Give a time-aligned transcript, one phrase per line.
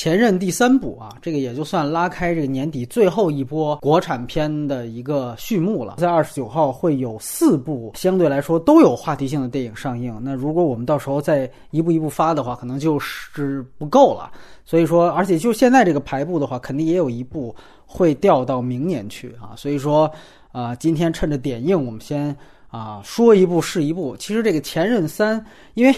[0.00, 5.96] 前任第三部啊，这个也就算拉开这个年底最后一波国产片的一个序幕了。
[5.98, 10.18] 在二十九号会有四部相对来说都有话题性的电影上映。
[10.22, 14.32] 那如果我们到时候再一步一步发的话，可能就是不够了。
[14.64, 17.54] 所以说，而且就现在这个排布的话，肯定也有一部
[17.84, 19.52] 会调到明年去啊。
[19.54, 20.10] 所以说，
[20.50, 22.34] 啊，今天趁着点映，我们先。
[22.70, 24.16] 啊，说一部是一部。
[24.16, 25.40] 其实这个《前任三》，
[25.74, 25.94] 因为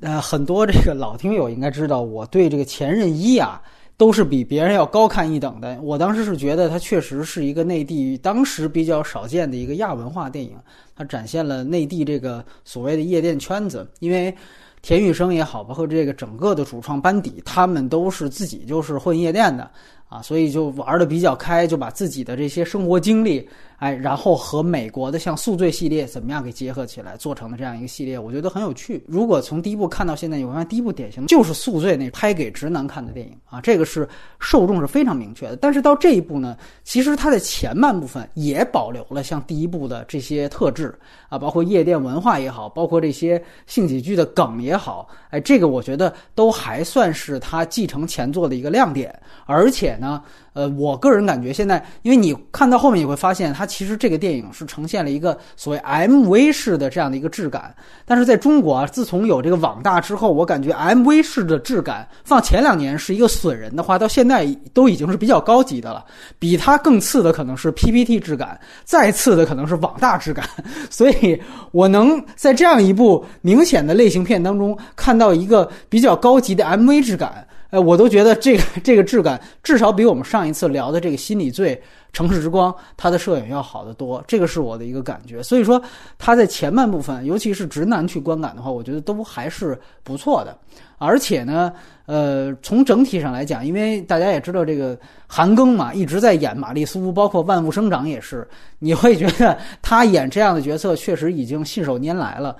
[0.00, 3.62] 呃很多这个老听友应该知道，我对这个《前任一》啊
[3.96, 5.78] 都是比别人要高看一等的。
[5.80, 10.56] 我当时是觉得它确实是一个内地当时比较少见的一个亚文化电影，
[10.96, 13.88] 它展现了内地这个所谓的夜店圈子。
[14.00, 14.34] 因为
[14.82, 19.70] 田雨生也好，包括这个整个的主创班底，他们都是自己就是混夜店的
[20.08, 23.48] 啊，所以就玩的比较开，就把自己的这些生活经历。
[23.78, 29.04] 哎，然后和美国的像《宿醉》系列怎么样给结合起来做成的这样一个系列，我觉得很有趣。
[29.06, 34.08] 如果从第一部看到现在，你会发现第一部典型就是《宿醉》那拍给直男看的电影啊，这个是
[34.40, 35.56] 受众是非常明确的。
[35.56, 49.14] 但是到这一部呢，其实它的前半部分也保留了像第一部的这些特质啊，包括夜店文化也好，包括这些性喜剧的梗也好，哎，这个我觉得都还算是它继承前作的一个亮点。
[49.44, 50.22] 而且呢。
[50.56, 57.74] 呃，我个人感觉现在，因为你看到后面，你会发现它其实这个电影是呈现了一个所谓 MV 式的这样的一个质感。
[58.06, 66.02] 但是在中国啊，自从有这个网大之后，我感觉 MV 式的质感放前两年是一个损人的话，到现在都已经是比较高级的了。
[66.38, 70.48] 比它更次的可能是 PPT 质感，再次的可能是网大质感。
[70.88, 71.38] 所以
[71.70, 77.46] 我能在这样一部明显的类型片当中看到一个比较高级的 MV 质感。
[77.70, 81.74] 哎，我都觉得这个 这个质感至少比我们上一次聊的这个《心理罪》
[82.12, 85.42] 《城市之光》它的摄影要好得多，这个是我的一个感觉。
[85.42, 85.82] 所以说，
[86.16, 90.56] 它在前半部分，尤其是直男去观感的话，我觉得都还是不错的。
[90.98, 91.70] 而且呢，
[92.06, 102.56] 呃，从整体上来讲，因为大家也知道这个韩庚嘛，一直在演玛丽苏，包括《万物生长》也是，你会觉得他演这样的角色确实已经信手拈来了。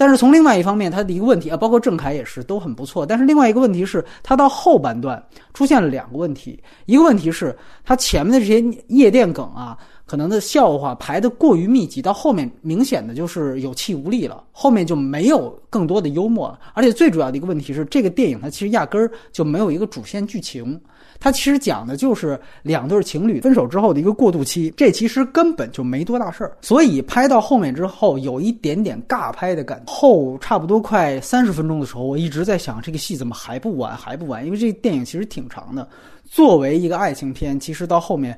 [0.00, 3.04] 但是从另外一方面，他的一个问题啊，包括郑恺也是都很不错。
[3.04, 5.22] 但是另外一个问题是，他到后半段
[5.52, 6.58] 出现了两个问题。
[6.86, 9.76] 一个问题是，他前面的这些夜店梗啊，
[10.10, 16.58] 可能的笑话排的过于密集，到后面明显的就是有气无力了，后面就没有更多的幽默了。
[16.74, 20.80] 而且最主要的一个问题是，这个电影它其实压根儿就没有一个主线剧情。
[21.20, 29.92] 它其实讲的就是两对情侣分手之后的一个过渡期，这其实根本就没多大事儿，所以拍到后面之后有一点点尬拍的感觉。
[29.92, 35.88] 后差不多快三十分钟的时候，我一直在想这个戏怎么还不完还不完，因为这电影其实挺长的。
[36.24, 38.36] 作为一个爱情片，其实到后面，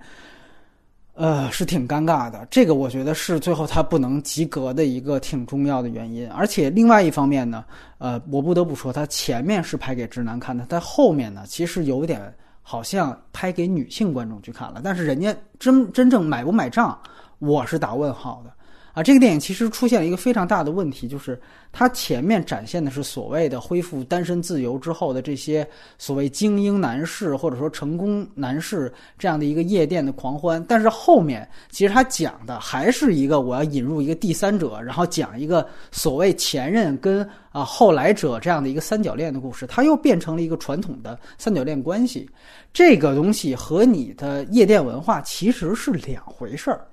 [1.15, 2.47] 呃，是挺尴尬的。
[2.50, 6.31] 这个我觉得是最后他不能及格的一个挺重要的原因。
[6.31, 7.65] 而且另外一方面呢，
[7.99, 12.33] 呃，我不得不说，他前面是拍给直男看的，但后面呢，其实有点。
[12.65, 16.97] 好像拍给女性观众去看了，但是人家真真正买不买账，
[17.41, 18.53] 我是打问号的。
[18.93, 21.41] 啊，这个电影其实出现了一个非常大的问题，就是
[21.73, 25.67] 它前面展现的是所谓的恢复单身自由之后的这些
[25.97, 42.29] 所谓精英男士或者说成功男士这样的一个夜店的狂欢，但是后面其实他讲的还是一个我要引入一个第三者，然后讲一个所谓前任跟啊后来者这样的一个三角恋的故事，它又变成了一个传统的三角恋关系，
[42.75, 46.87] 这个东西和你的夜店文化其实是两回事儿。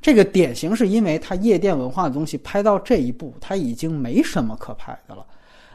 [0.00, 5.24] 这个典型是因为他夜店文化的东西拍到这一步，他已经没什么可拍的了，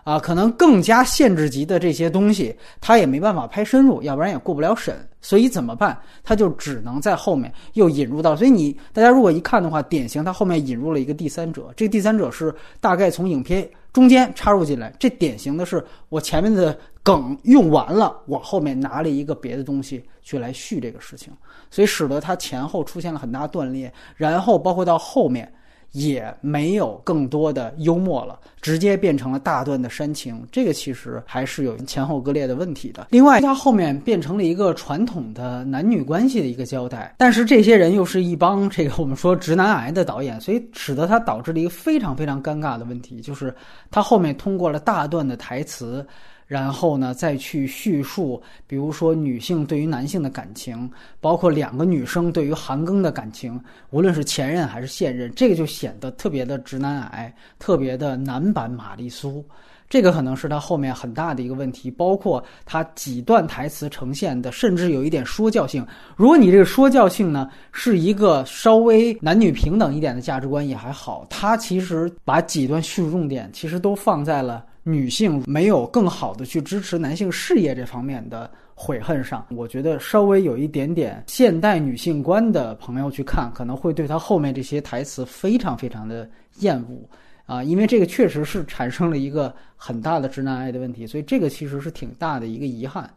[0.03, 4.95] 啊，可能更加限制级的这些东西，他也没办法拍深入，要不然也过不了审。
[5.21, 5.97] 所以怎么办？
[6.23, 8.35] 他就只能在后面又引入到。
[8.35, 14.93] 所以你大家如果一看的话，典型他后面引入了一个第三者，这个第三者是大概从影片中间插入进来。
[14.99, 21.31] 这典型的是我前面的梗用完了，我后面拿了一个别的东西去来续这个事情。
[21.71, 25.49] 所以使得它前后出现了很大断裂，然后包括到后面
[25.95, 33.07] 也没有更多的幽默了，直接变成了大段的煽情，这个其实还是有前后割裂的问题的。
[33.11, 43.55] 另外，它后面变成了一个传统的男女关系的一个交代，但是这些人又是一帮这个我们说直男癌的导演，所以使得它导致了一个非常非常尴尬的问题，就是
[43.89, 46.05] 他后面通过了大段的台词。
[46.47, 50.89] 然后呢，再去叙述，比如说女性对于男性的感情，
[51.19, 53.59] 包括两个女生对于韩庚的感情，
[53.89, 59.43] 无论是前任还是现任，这个就显得特别的直男癌，特别的男版玛丽苏。
[59.89, 65.85] 这个可能是他后面很大的一个问题，包括他几段台词呈现的，甚至有一点说教性。
[66.15, 74.65] 如果你这个说教性呢，是一个稍微男女平等一点的价值观也还好，他其实把几段叙述重点其实都放在了。
[74.87, 86.29] 女性没有更好的去支持男性事业这方面的悔恨上，我觉得稍微有一点点现代女性观的朋友去看，可能会对他后面这些台词非常非常的
[86.59, 87.01] 厌恶
[87.45, 93.09] 啊，因为这个确实是产生了一个很大的直男癌的问题，所以这个其实是挺大的一个遗憾。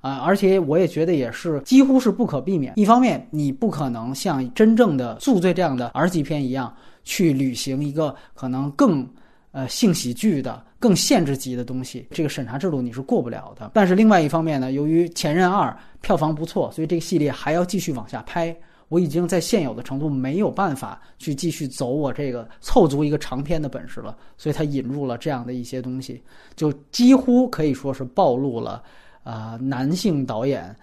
[0.00, 2.72] 啊，而且我也觉得也是几乎是不可避免。
[2.76, 6.74] 一方面，你不可能像真正的《宿醉》这样的 R 级片一样
[7.04, 9.06] 去履行一个可能更
[9.52, 13.70] 呃性喜剧的、更限制级的东西，这个审查制度你是过不了的。
[13.74, 15.68] 但是另外一方面呢，由于《前任二》
[16.00, 18.56] 票房不错，所以这个系列还要继续往下拍。
[18.90, 26.22] 我已经在现有的程度没有办法去继续走我这个凑足一个长篇的本事了，所以他引入了这样的一些东西，
[26.54, 28.82] 就几乎可以说是暴露了。
[29.22, 30.74] 啊，男性导演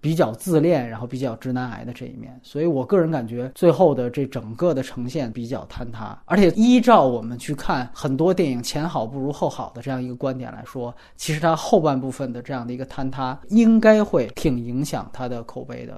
[0.00, 6.18] 比较自恋，然后比较直男癌的这一面，所以我个人感觉最后的这整个的呈现比较坍塌。
[6.24, 15.94] 而且依照我们去看很多电影前好不如后好的这样一个观点来说，其实它后半部分的这样的一个坍塌，应该会挺影响它的口碑的。